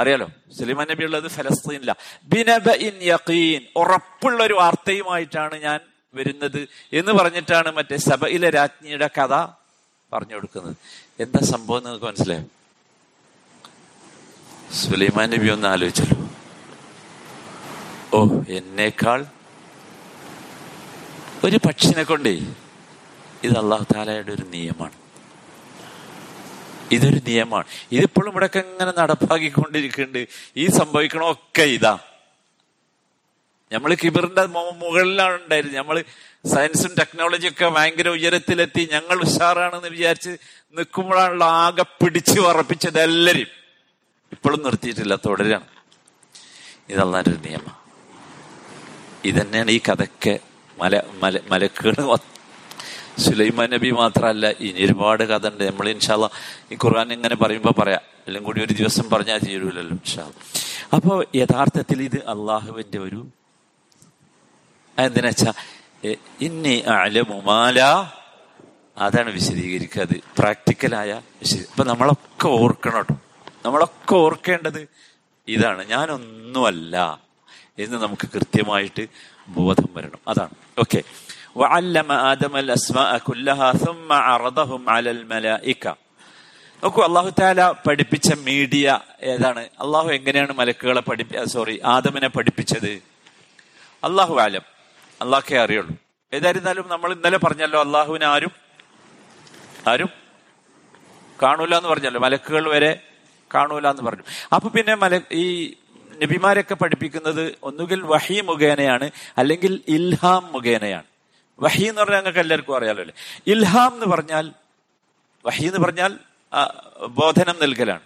[0.03, 0.29] അറിയാലോ?
[0.59, 3.61] സുലൈമാൻ നബി ഉള്ളത് ഫലസ്തീനില്ല ബിനബഇൻ യഖീൻ.
[3.77, 5.81] ഉറപ്പുള്ള ഒരു വാർത്തയുമായിട്ടാണ് ഞാൻ
[6.15, 6.61] വരുന്നത്
[6.93, 9.35] എന്ന് പറഞ്ഞിട്ടാണ് മറ്റേ സബയിലെ രാജ്ഞിയുടെ കഥ
[10.13, 10.77] പറഞ്ഞു കൊടുക്കുന്നത്.
[11.21, 12.45] എന്താ സംഭവം എന്ന് നിങ്ങൾക്ക് മനസ്സിലായോ?
[14.75, 16.19] സുലൈമാൻ നബി ഒന്ന് ആലോചിച്ചല്ലോ.
[18.15, 18.19] ഓ
[18.49, 19.21] എന്നേക്കാൾ
[21.45, 22.35] ഒരു പക്ഷിനെ കൊണ്ടേ
[23.45, 24.97] ഇത് അള്ളാഹു താലയുടെ ഒരു നിയമമാണ്.
[26.93, 27.65] ഇതൊരു നിയമമാണ്.
[27.93, 30.27] ഇതിപ്പോഴും ഇവിടെയൊക്കെ ഇങ്ങനെ നടപ്പാക്കിക്കൊണ്ടിരിക്കുന്നുണ്ട്.
[30.57, 31.99] ഈ സംഭവിക്കണമൊക്കെ ഇതാ.
[33.73, 35.79] നമ്മൾ കിബറിന്റെ മുകളിലാണ് ഉണ്ടായിരുന്നത്.
[35.79, 36.05] നമ്മൾ
[36.55, 38.89] സയൻസും ടെക്നോളജിയും ഒക്കെ ഭയങ്കര ഉയരത്തിലെത്തി.
[38.93, 40.31] ഞങ്ങൾ ഉഷാറാണെന്ന് വിചാരിച്ച്
[40.75, 43.47] നിൽക്കുമ്പോഴാണല്ലോ ആകെ പിടിച്ചു ഉറപ്പിച്ചത് എല്ലാരും
[44.33, 45.67] ഇപ്പോഴും നിർത്തിയിട്ടില്ല തുടരാണ്.
[46.89, 47.83] ഇതല്ലാന്റെ ഒരു നിയമം.
[49.25, 50.39] ഇതന്നെയാണ് ഈ കഥയ്ക്ക്
[50.83, 51.95] മല മല മലക്കുകൾ
[53.19, 56.31] സുലൈമാൻ നബി മാത്രമല്ല ഇനി ഒരുപാട് കഥ ഉണ്ട് നമ്മൾ ഇൻഷാല്ല
[56.73, 58.01] ഈ ഖുർആൻ ഇങ്ങനെ പറയുമ്പോൾ പറയാം.
[58.27, 60.33] എല്ലാം കൂടി ഒരു ദിവസം പറഞ്ഞാൽ ചെയ്യൂലല്ലോ ഇൻഷാല്ല
[60.95, 63.27] അപ്പോൾ യഥാർത്ഥത്തിൽ ഇത് അള്ളാഹുവിന്റെ ഒരു
[64.99, 65.53] എന്തിനാ വെച്ചാ
[66.41, 67.81] ഇന്നി അലമുമാല
[68.99, 73.15] അതാണ് വിശദീകരിക്കുക അത് പ്രാക്ടിക്കലായ വിശദീ ഇപ്പൊ നമ്മളൊക്കെ ഓർക്കണം കേട്ടോ.
[73.67, 74.89] നമ്മളൊക്കെ ഓർക്കേണ്ടത്
[75.49, 75.87] ഇതാണ്.
[75.87, 77.21] ഞാനൊന്നുമല്ല
[77.79, 79.09] എന്ന് നമുക്ക് കൃത്യമായിട്ട്
[79.49, 80.19] ബോധം വരണം.
[80.29, 80.51] അതാണ്.
[80.79, 81.03] ഓക്കെ.
[81.61, 85.95] وعلم آدم الأسماء كلها ثم عرضهم على അലൽ
[86.83, 89.61] നോക്കൂ അള്ളാഹു താല പഠിപ്പിച്ച മീഡിയ ഏതാണ്?
[89.61, 93.03] അള്ളാഹു എങ്ങനെയാണ് മലക്കുകളെ പഠിപ്പി സോറി ആദമിനെ പഠിപ്പിച്ചത്?
[94.05, 94.61] അള്ളാഹു ആലം.
[95.23, 95.97] അള്ളാഹെ അറിയുള്ളൂ.
[96.35, 98.51] ഏതായിരുന്നാലും നമ്മൾ ഇന്നലെ പറഞ്ഞല്ലോ അള്ളാഹുവിനെ ആരും
[99.89, 100.11] ആരും
[101.43, 102.21] കാണൂല എന്ന് പറഞ്ഞല്ലോ.
[102.21, 103.01] മലക്കുകൾ വരെ
[103.55, 104.23] കാണൂല എന്ന് പറഞ്ഞു.
[104.55, 105.75] അപ്പൊ പിന്നെ മല ഈ
[106.23, 111.12] നബിമാരൊക്കെ പഠിപ്പിക്കുന്നത് ഒന്നുകിൽ വഹി മുഖേനയാണ് അല്ലെങ്കിൽ ഇൽഹാം മുഖേനയാണ്.
[111.61, 113.15] വഹി എന്ന് പറഞ്ഞാൽ ഞങ്ങൾക്ക് എല്ലാവർക്കും അറിയാലോ അല്ലേ?
[113.47, 114.53] ഇൽഹാം എന്ന് പറഞ്ഞാൽ
[115.45, 116.13] വഹി എന്ന് പറഞ്ഞാൽ
[117.07, 118.05] ബോധനം നൽകലാണ്.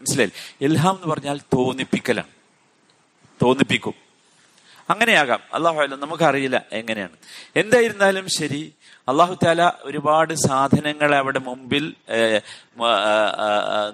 [0.00, 2.28] മനസ്സിലായി ഇൽഹാം എന്ന് പറഞ്ഞാൽ തോന്നിപ്പിക്കലാണ്.
[3.42, 3.94] തോന്നിപ്പിക്കും.
[4.90, 5.40] അങ്ങനെയാകാം.
[5.54, 7.16] അള്ളാഹു അല്ല നമുക്കറിയില്ല എങ്ങനെയാണ്.
[7.56, 8.74] എന്തായിരുന്നാലും ശരി
[9.08, 11.94] അള്ളാഹു താല ഒരുപാട് സാധനങ്ങളെ അവിടെ മുമ്പിൽ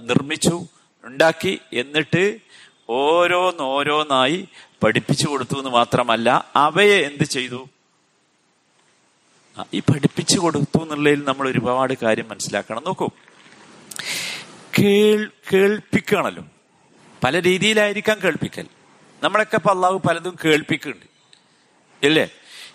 [0.00, 0.56] നിർമ്മിച്ചു
[1.04, 2.38] ഉണ്ടാക്കി എന്നിട്ട്
[2.88, 4.48] ഓരോന്നോരോന്നായി
[4.82, 7.68] പഠിപ്പിച്ചു കൊടുത്തു എന്ന് മാത്രമല്ല അവയെ എന്ത് ചെയ്തു?
[9.74, 12.82] ഈ പഠിപ്പിച്ചു കൊടുത്തു എന്നുള്ളതിൽ നമ്മൾ ഒരുപാട് കാര്യം മനസ്സിലാക്കണം.
[12.86, 13.08] നോക്കൂ.
[14.78, 16.44] കേൾ കേൾപ്പിക്കണല്ലോ.
[17.24, 18.66] പല രീതിയിലായിരിക്കാം കേൾപ്പിക്കൽ.
[19.22, 21.06] നമ്മളൊക്കെ ഇപ്പൊ അള്ളാഹു പലതും കേൾപ്പിക്കുന്നുണ്ട്.
[22.06, 22.30] ഇല്ലേ?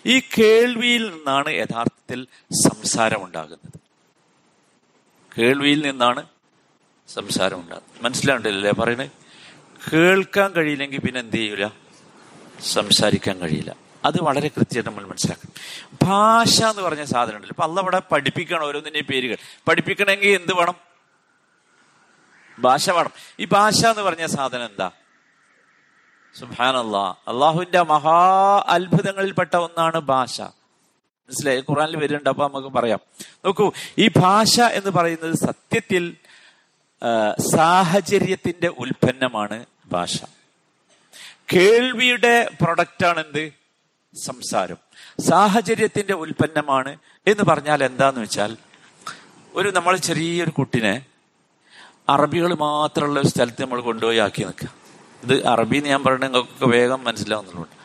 [0.06, 3.80] ഈ കേൾവിയിൽ നിന്നാണ് യഥാർത്ഥത്തിൽ സംസാരം ഉണ്ടാകുന്നത്.
[5.38, 6.26] കേൾവിയിൽ നിന്നാണ്
[7.08, 8.04] സംസാരം ഉണ്ടാകുന്നത്.
[8.04, 9.10] മനസ്സിലാണ്ടല്ലേ പറയണേ
[9.92, 11.68] കേൾക്കാൻ കഴിയില്ലെങ്കിൽ പിന്നെ എന്ത് ചെയ്യൂല?
[12.62, 13.87] സംസാരിക്കാൻ കഴിയില്ല.
[14.08, 15.52] അത് വളരെ കൃത്യമായിട്ട് നമ്മൾ മനസ്സിലാക്കണം.
[16.02, 19.36] ഭാഷ എന്ന് പറഞ്ഞ സാധനം ഉണ്ടല്ലോ അപ്പൊ അല്ല പഠിപ്പിക്കണം ഓരോന്നിന്റെയും പേരുകൾ.
[19.68, 20.74] പഠിപ്പിക്കണമെങ്കിൽ എന്ത് വേണം?
[22.58, 23.10] ഭാഷ വേണം.
[23.40, 24.90] ഈ ഭാഷ എന്ന് പറഞ്ഞ സാധനം എന്താ?
[26.38, 28.18] സുഹാനല്ലാ അള്ളാഹുവിന്റെ മഹാ
[28.68, 30.40] അത്ഭുതങ്ങളിൽപ്പെട്ട ഒന്നാണ് ഭാഷ.
[30.40, 31.60] മനസ്സിലായി?
[31.60, 33.00] ഖുറാനിൽ വരുന്നുണ്ട് അപ്പൊ നമുക്ക് പറയാം.
[33.44, 36.16] നോക്കൂ ഈ ഭാഷ എന്ന് പറയുന്നത് സത്യത്തിൽ
[37.56, 40.24] സാഹചര്യത്തിന്റെ ഉൽപ്പന്നമാണ് ഭാഷ.
[41.52, 42.50] കേൾവിയുടെ
[43.04, 43.52] ആണ് എന്ത്
[44.14, 44.76] സംസാരം.
[45.20, 48.56] സാഹചര്യത്തിന്റെ ഉൽപ്പന്നമാണ് എന്ന് പറഞ്ഞാൽ എന്താന്ന് വെച്ചാൽ
[49.54, 51.06] ഒരു നമ്മൾ ചെറിയൊരു കുട്ടിനെ
[52.08, 54.74] അറബികൾ മാത്രമുള്ള ഒരു സ്ഥലത്ത് നമ്മൾ കൊണ്ടുപോയി ആക്കി നിൽക്കുക
[55.22, 57.76] ഇത് അറബി എന്ന് ഞാൻ പറഞ്ഞ നിങ്ങൾക്ക് വേഗം മനസ്സിലാവുന്നുണ്ട്.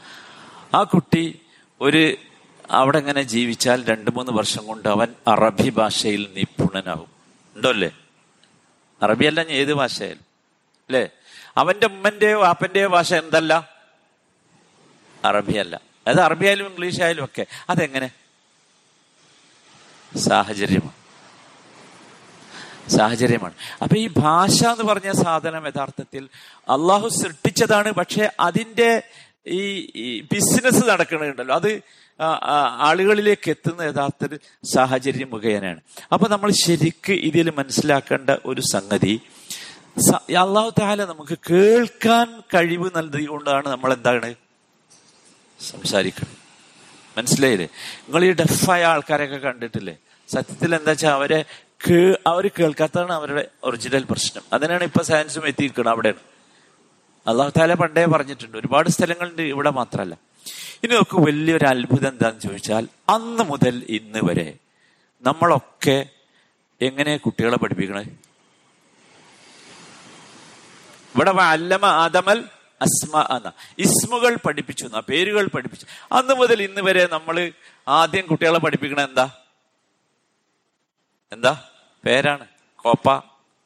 [0.76, 1.40] ആ കുട്ടി
[1.82, 2.16] ഒരു
[2.72, 7.10] അവിടെ ഇങ്ങനെ ജീവിച്ചാൽ രണ്ട് മൂന്ന് വർഷം കൊണ്ട് അവൻ അറബി ഭാഷയിൽ നിപുണനാകും.
[7.56, 7.92] ഉണ്ടോ അല്ലേ
[9.04, 10.26] അറബി അല്ല ഏത് ഭാഷയായാലും.
[10.88, 11.10] അല്ലേ?
[11.58, 13.70] അവന്റെ ഉമ്മന്റെയോ ആപ്പന്റെയോ ഭാഷ എന്തല്ല?
[15.26, 17.46] അറബിയല്ല അത് അറബി ആയാലും ഇംഗ്ലീഷ് ആയാലും ഒക്കെ.
[17.70, 18.10] അതെങ്ങനെ?
[20.18, 20.94] സാഹചര്യമാണ്.
[22.90, 23.54] സാഹചര്യമാണ്.
[23.82, 26.30] അപ്പൊ ഈ ഭാഷ എന്ന് പറഞ്ഞ സാധനം യഥാർത്ഥത്തിൽ
[26.70, 29.04] അള്ളാഹു സൃഷ്ടിച്ചതാണ് പക്ഷെ അതിന്റെ
[29.48, 31.82] ഈ ബിസിനസ് നടക്കണുണ്ടല്ലോ അത്
[32.80, 35.82] ആളുകളിലേക്ക് എത്തുന്ന യഥാർത്ഥത്തിൽ സാഹചര്യം മുഖേനയാണ്.
[36.14, 39.22] അപ്പൊ നമ്മൾ ശരിക്ക് ഇതിൽ മനസ്സിലാക്കേണ്ട ഒരു സംഗതി
[40.30, 44.43] അള്ളാഹു താല നമുക്ക് കേൾക്കാൻ കഴിവ് നൽകിക്കൊണ്ടാണ് നമ്മൾ എന്താണ്
[45.72, 46.36] സംസാരിക്കണം
[47.18, 47.68] മനസ്സിലായില്ലേ?
[48.06, 49.96] നിങ്ങൾ ഈ ഡെഫായ ആൾക്കാരെയൊക്കെ കണ്ടിട്ടില്ലേ?
[50.30, 51.40] സത്യത്തിൽ എന്താ വെച്ചാൽ അവരെ
[51.86, 51.98] കേ
[52.32, 54.44] അവർ കേൾക്കാത്തതാണ് അവരുടെ ഒറിജിനൽ പ്രശ്നം.
[54.54, 56.22] അതിനാണ് ഇപ്പൊ സയൻസും എത്തിയിരിക്കുന്നത് അവിടെയാണ്.
[57.26, 60.16] അള്ളാഹു താല പണ്ടേ പറഞ്ഞിട്ടുണ്ട് ഒരുപാട് സ്ഥലങ്ങളുണ്ട് ഇവിടെ മാത്രമല്ല
[60.84, 64.48] ഇനി നമുക്ക് വലിയൊരു അത്ഭുതം എന്താന്ന് ചോദിച്ചാൽ അന്ന് മുതൽ ഇന്ന് വരെ
[65.24, 65.98] നമ്മളൊക്കെ
[66.82, 68.04] എങ്ങനെ കുട്ടികളെ പഠിപ്പിക്കണേ?
[71.16, 72.40] ഇവിടെ അല്ലമ ആദമൽ
[72.84, 73.52] അസ്മ എന്ന.
[73.80, 75.86] ഇസ്മുകൾ പഠിപ്പിച്ചു എന്ന പേരുകൾ പഠിപ്പിച്ചു.
[76.12, 77.52] അന്ന് മുതൽ ഇന്ന് വരെ നമ്മൾ
[77.88, 79.30] ആദ്യം കുട്ടികളെ പഠിപ്പിക്കണ എന്താ?
[81.32, 81.70] എന്താ?
[82.06, 82.48] പേരാണ്.
[82.78, 83.18] കോപ്പ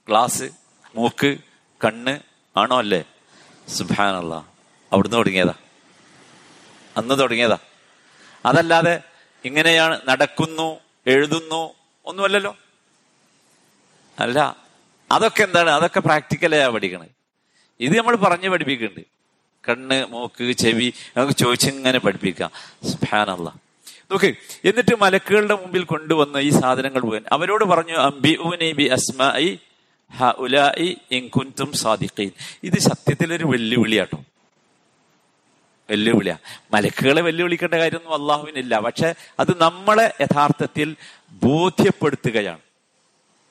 [0.08, 0.44] ഗ്ലാസ്
[0.96, 1.38] മൂക്ക്
[1.86, 2.20] കണ്ണ്
[2.60, 3.04] ആണോ അല്ലേ?
[3.68, 4.34] സുഭാനല്ല
[4.94, 5.54] അവിടുന്ന് തുടങ്ങിയതാ.
[6.98, 7.58] അന്ന് തുടങ്ങിയതാ.
[8.46, 9.02] അതല്ലാതെ
[9.46, 11.74] ഇങ്ങനെയാണ് നടക്കുന്നു എഴുതുന്നു
[12.06, 12.58] ഒന്നുമല്ലല്ലോ.
[14.20, 14.58] അല്ല
[15.12, 15.70] അതൊക്കെ എന്താണ്?
[15.70, 17.17] അതൊക്കെ പ്രാക്ടിക്കലായാ പഠിക്കണത്
[17.80, 19.18] ഇത് നമ്മൾ പറഞ്ഞു പഠിപ്പിക്കുന്നുണ്ട്.
[19.70, 22.52] കണ്ണ് മൂക്ക് ചെവി നമുക്ക് ചോദിച്ചിങ്ങനെ പഠിപ്പിക്കാം.
[22.90, 23.50] സുഭാനല്ല
[24.12, 24.26] നോക്ക്
[24.66, 28.38] എന്നിട്ട് മലക്കുകളുടെ മുമ്പിൽ കൊണ്ടുവന്ന ഈ സാധനങ്ങൾ പോകാൻ അവരോട് പറഞ്ഞു അംബി
[28.72, 29.60] ബി അസ്മായി
[31.12, 32.32] ഇൻകുന്തും സാദിഖീൻ.
[32.63, 34.24] ഇത് സത്യത്തിലൊരു വെല്ലുവിളിയാട്ടോ.
[35.90, 36.38] വെല്ലുവിളിയാ.
[36.74, 40.96] മലക്കുകളെ വെല്ലുവിളിക്കേണ്ട കാര്യമൊന്നും അള്ളാഹുവിനില്ല പക്ഷെ അത് നമ്മളെ യഥാർത്ഥത്തിൽ
[41.32, 42.67] ബോധ്യപ്പെടുത്തുകയാണ്.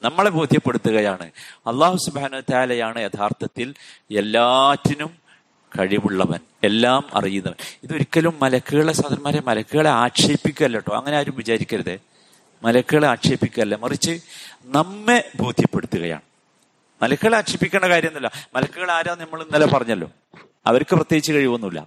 [0.03, 1.31] നമ്മളെ ബോധ്യപ്പെടുത്തുകയാണ്.
[1.67, 3.75] അള്ളാഹു സുബാനു താലയാണ് യഥാർത്ഥത്തിൽ
[4.11, 5.17] എല്ലാറ്റിനും
[5.79, 7.55] കഴിവുള്ളവൻ എല്ലാം അറിയുന്നവൻ.
[7.83, 10.97] ഇതൊരിക്കലും മലക്കുകളെ സഹോദരന്മാരെ മലക്കുകളെ ആക്ഷേപിക്കല്ല കേട്ടോ.
[10.97, 12.01] അങ്ങനെ ആരും വിചാരിക്കരുത്.
[12.63, 14.21] മലക്കുകളെ ആക്ഷേപിക്കല്ല മറിച്ച്
[14.65, 16.21] നമ്മെ ബോധ്യപ്പെടുത്തുകയാണ്.
[17.03, 18.31] മലക്കുകളെ ആക്ഷേപിക്കേണ്ട കാര്യമൊന്നുമില്ല.
[18.55, 20.11] മലക്കുകൾ ആരാ നമ്മൾ ഇന്നലെ പറഞ്ഞല്ലോ?
[20.67, 21.81] അവർക്ക് പ്രത്യേകിച്ച് കഴിവൊന്നുമില്ല.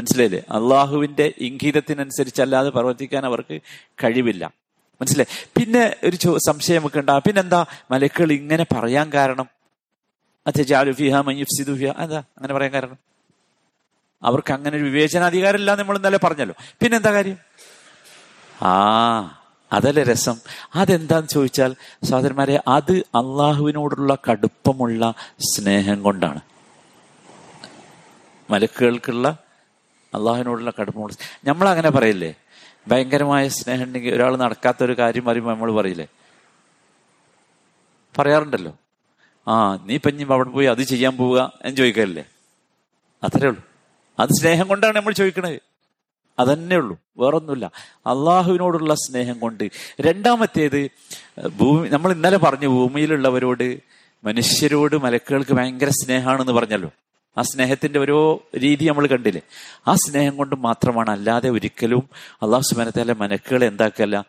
[0.00, 0.38] മനസ്സിലായില്ലേ?
[0.50, 3.60] അള്ളാഹുവിന്റെ ഇംഗീതത്തിനനുസരിച്ചല്ലാതെ പ്രവർത്തിക്കാൻ അവർക്ക്
[4.04, 4.50] കഴിവില്ല.
[5.00, 5.48] മനസ്സിലായി?
[5.58, 7.64] പിന്നെ ഒരു സംശയം നമുക്ക് ഉണ്ടാകും പിന്നെന്താ?
[7.90, 9.48] മലക്കുകൾ ഇങ്ങനെ പറയാൻ കാരണം.
[10.46, 12.98] അതെജാലുഫിഹ മയ്യുഫ്സിദുഫിഹ എന്താ അങ്ങനെ പറയാൻ കാരണം.
[14.22, 16.54] അവർക്ക് അങ്ങനെ ഒരു വിവേചനാധികാരം ഇല്ല നമ്മൾ ഇന്നലെ പറഞ്ഞല്ലോ.
[16.82, 17.36] പിന്നെന്താ കാര്യം?
[18.62, 20.36] ആ അതല്ലേ രസം.
[20.74, 26.40] അതെന്താന്ന് ചോദിച്ചാൽ സഹോദരന്മാരെ അത് അള്ളാഹുവിനോടുള്ള കടുപ്പമുള്ള സ്നേഹം കൊണ്ടാണ്.
[28.50, 29.38] മലക്കുകൾക്കുള്ള
[30.14, 32.34] അള്ളാഹുവിനോടുള്ള കടുപ്പമുള്ള നമ്മൾ അങ്ങനെ പറയില്ലേ?
[32.88, 36.06] ഭയങ്കരമായ സ്നേഹം ഉണ്ടെങ്കിൽ ഒരാൾ നടക്കാത്ത ഒരു കാര്യം പറയുമ്പോൾ നമ്മൾ പറയില്ലേ?
[38.18, 38.78] പറയാറുണ്ടല്ലോ.
[39.48, 42.24] ആ നീ പഞ്ഞും അവിടെ പോയി അത് ചെയ്യാൻ പോവുക എന്ന് ചോദിക്കല്ലേ
[43.24, 43.62] അത്രേ ഉള്ളൂ.
[44.20, 45.60] അത് സ്നേഹം കൊണ്ടാണ് നമ്മൾ ചോദിക്കുന്നത്
[46.38, 46.98] അതന്നെ ഉള്ളൂ.
[47.18, 47.70] വേറൊന്നുമില്ല.
[47.98, 49.70] അള്ളാഹുവിനോടുള്ള സ്നേഹം കൊണ്ട്.
[50.00, 50.90] രണ്ടാമത്തേത്
[51.46, 53.78] ഭൂമി നമ്മൾ ഇന്നലെ പറഞ്ഞു ഭൂമിയിലുള്ളവരോട്
[54.24, 56.90] മനുഷ്യരോട് മലക്കുകൾക്ക് ഭയങ്കര സ്നേഹമാണെന്ന് പറഞ്ഞല്ലോ.
[57.38, 59.42] ആ സ്നേഹത്തിന്റെ ഓരോ രീതി നമ്മൾ കണ്ടില്ലേ?
[59.88, 62.10] ആ സ്നേഹം കൊണ്ട് മാത്രമാണ് അല്ലാതെ ഒരിക്കലും
[62.42, 64.24] അള്ളാഹു സുബാനത്താലെ മനക്കുകളെ എന്താക്കല്ല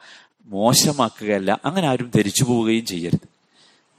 [0.46, 3.28] മോശമാക്കുകയല്ല അങ്ങനെ ആരും ധരിച്ചു പോവുകയും ചെയ്യരുത്.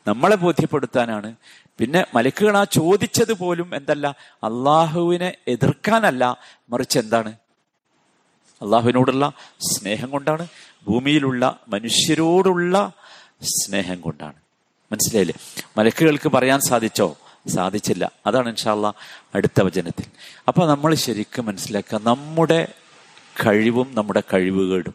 [0.07, 1.35] നമ്മളെ ബോധ്യപ്പെടുത്താനാണ്.
[1.79, 6.39] പിന്നെ മലക്കുകൾ ആ ചോദിച്ചത് പോലും എന്തല്ല അള്ളാഹുവിനെ എതിർക്കാനല്ല
[6.71, 7.33] മറിച്ച് എന്താണ്?
[8.63, 10.47] അള്ളാഹുവിനോടുള്ള സ്നേഹം കൊണ്ടാണ്
[10.87, 12.93] ഭൂമിയിലുള്ള മനുഷ്യരോടുള്ള
[13.43, 14.35] സ്നേഹം കൊണ്ടാണ്.
[14.93, 15.35] മനസ്സിലായില്ലേ?
[15.79, 17.17] മലക്കുകൾക്ക് പറയാൻ സാധിച്ചോ?
[17.49, 18.13] സാധിച്ചില്ല.
[18.27, 18.95] അതാണ് ഇൻഷാല്ല
[19.35, 20.05] അടുത്ത വചനത്തിൽ.
[20.49, 22.69] അപ്പൊ നമ്മൾ ശരിക്കും മനസ്സിലാക്കുക നമ്മുടെ
[23.47, 24.95] കഴിവും നമ്മുടെ കഴിവുകേടും.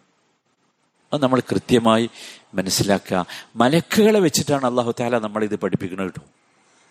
[1.14, 2.10] അത് നമ്മൾ കൃത്യമായി
[2.54, 3.26] മനസ്സിലാക്കുക.
[3.56, 6.22] മലക്കുകളെ വെച്ചിട്ടാണ് അള്ളാഹു താല ഇത് പഠിപ്പിക്കുന്നത് കേട്ടോ.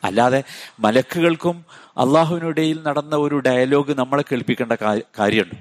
[0.05, 0.44] അല്ലാതെ
[0.81, 1.64] മലക്കുകൾക്കും
[1.96, 4.72] അള്ളാഹുവിനിടയിൽ നടന്ന ഒരു ഡയലോഗ് നമ്മളെ കേൾപ്പിക്കേണ്ട
[5.18, 5.55] കാര്യമുണ്ട്?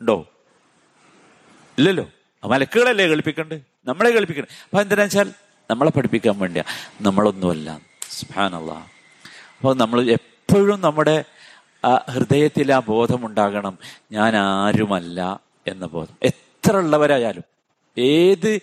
[0.00, 0.26] ഉണ്ടോ?
[1.78, 2.10] ഇല്ലല്ലോ.
[2.44, 3.54] മലക്കുകളല്ലേ കേൾപ്പിക്കണ്ട്?
[3.86, 5.32] നമ്മളെ കേൾപ്പിക്കണ്ടേ അപ്പൊ എന്തിനാ വെച്ചാൽ
[5.70, 6.64] നമ്മളെ പഠിപ്പിക്കാൻ വേണ്ടിയാ.
[7.00, 7.80] നമ്മളൊന്നുമല്ല.
[8.10, 8.70] സുഹാനല്ല
[9.58, 11.24] അപ്പോൾ നമ്മൾ എപ്പോഴും നമ്മുടെ
[12.12, 13.78] ഹൃദയത്തിൽ ആ ബോധം ഉണ്ടാകണം
[14.12, 16.16] ഞാൻ ആരുമല്ല എന്ന ബോധം.
[16.22, 17.44] എത്ര ഉള്ളവരായാലും
[17.98, 18.60] ഏത്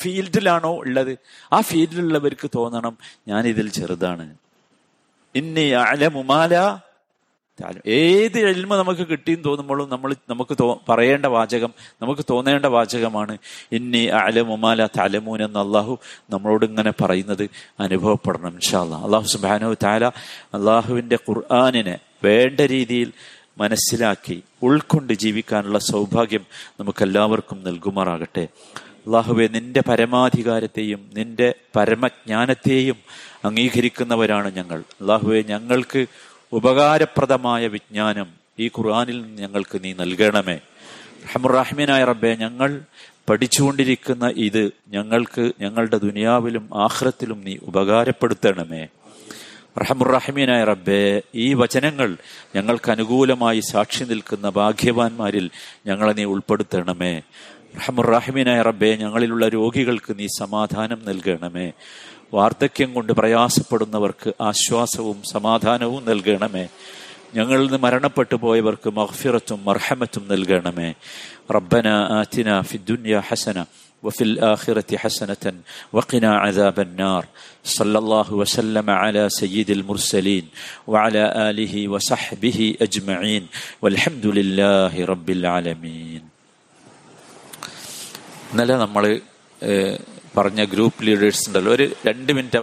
[0.00, 1.18] ഫീൽഡിലാണോ ഉള്ളത്
[1.52, 4.34] ആ ഫീൽഡിലുള്ളവർക്ക് തോന്നണം ഞാൻ ഇതിൽ ചെറുതാണ്.
[5.34, 6.54] ഇന്നി അലമുമാല
[7.86, 13.38] ഏത് എൽമ നമുക്ക് കിട്ടിയെന്ന് തോന്നുമ്പോഴും നമ്മൾ നമുക്ക് പറയേണ്ട വാചകം നമുക്ക് തോന്നേണ്ട വാചകമാണ്.
[13.72, 15.98] ഇന്നി അലമുമാല തലമൂൻ എന്ന് അള്ളാഹു
[16.30, 20.04] നമ്മളോട് ഇങ്ങനെ പറയുന്നത് അനുഭവപ്പെടണം ഇൻഷാ ഇൻഷാല്ല അള്ളാഹു സുബാനു താല
[20.54, 23.12] അള്ളാഹുവിന്റെ ഖുർആാനിനെ വേണ്ട രീതിയിൽ
[23.58, 26.44] മനസ്സിലാക്കി ഉൾക്കൊണ്ട് ജീവിക്കാനുള്ള സൗഭാഗ്യം
[26.80, 28.48] നമുക്കെല്ലാവർക്കും നൽകുമാറാകട്ടെ.
[29.06, 32.96] അള്ളാഹുവെ നിന്റെ പരമാധികാരത്തെയും നിന്റെ പരമജ്ഞാനത്തെയും
[33.44, 34.80] അംഗീകരിക്കുന്നവരാണ് ഞങ്ങൾ.
[35.00, 36.06] അള്ളാഹുവെ ഞങ്ങൾക്ക്
[36.52, 38.26] ഉപകാരപ്രദമായ വിജ്ഞാനം
[38.58, 40.60] ഈ ഖുർആാനിൽ നിന്ന് ഞങ്ങൾക്ക് നീ നൽകണമേ.
[41.24, 42.80] റഹമുറാഹിമീനായ റബ്ബെ ഞങ്ങൾ
[43.28, 48.86] പഠിച്ചുകൊണ്ടിരിക്കുന്ന ഇത് ഞങ്ങൾക്ക് ഞങ്ങളുടെ ദുനിയാവിലും ആഹ്റത്തിലും നീ ഉപകാരപ്പെടുത്തണമേ.
[49.78, 52.16] റഹമുറാഹിമീനായ റബ്ബെ ഈ വചനങ്ങൾ
[52.56, 55.50] ഞങ്ങൾക്ക് അനുകൂലമായി സാക്ഷി നിൽക്കുന്ന ഭാഗ്യവാന്മാരിൽ
[55.86, 57.22] ഞങ്ങളെ നീ ഉൾപ്പെടുത്തണമേ.
[57.76, 61.72] റഹമുറാഹിമീനായ റബ്ബെ ഞങ്ങളിലുള്ള രോഗികൾക്ക് നീ സമാധാനം നൽകണമേ.
[62.33, 66.65] വാർദ്ധക്യം കൊണ്ട് പ്രയാസപ്പെടുന്നവർക്ക് ആശ്വാസവും സമാധാനവും നൽകണമേ
[67.35, 70.89] ഞങ്ങളിൽ നിന്ന് മരണപ്പെട്ടു പോയവർക്ക് മഹ്ഫിറത്തും മർഹമത്തും നൽകണമേ
[71.57, 71.87] റബ്ബന
[72.19, 73.59] ആതിന ഫിദ്ദുന്യ ഹസന
[74.03, 75.53] وفي الآخرة حسنة
[75.93, 77.23] وقنا عذاب النار
[77.67, 80.45] صلى الله وسلم على سيد المرسلين
[80.87, 83.43] وعلى آله وصحبه أجمعين
[83.81, 86.21] والحمد لله رب العالمين
[88.49, 89.03] ഇന്നലെ നമ്മൾ
[90.36, 91.72] പറഞ്ഞ ഗ്രൂപ്പ് ലീഡേഴ്സ് ഉണ്ടല്ലോ.
[91.72, 92.56] ഒരു രണ്ട് മിനിറ്റ്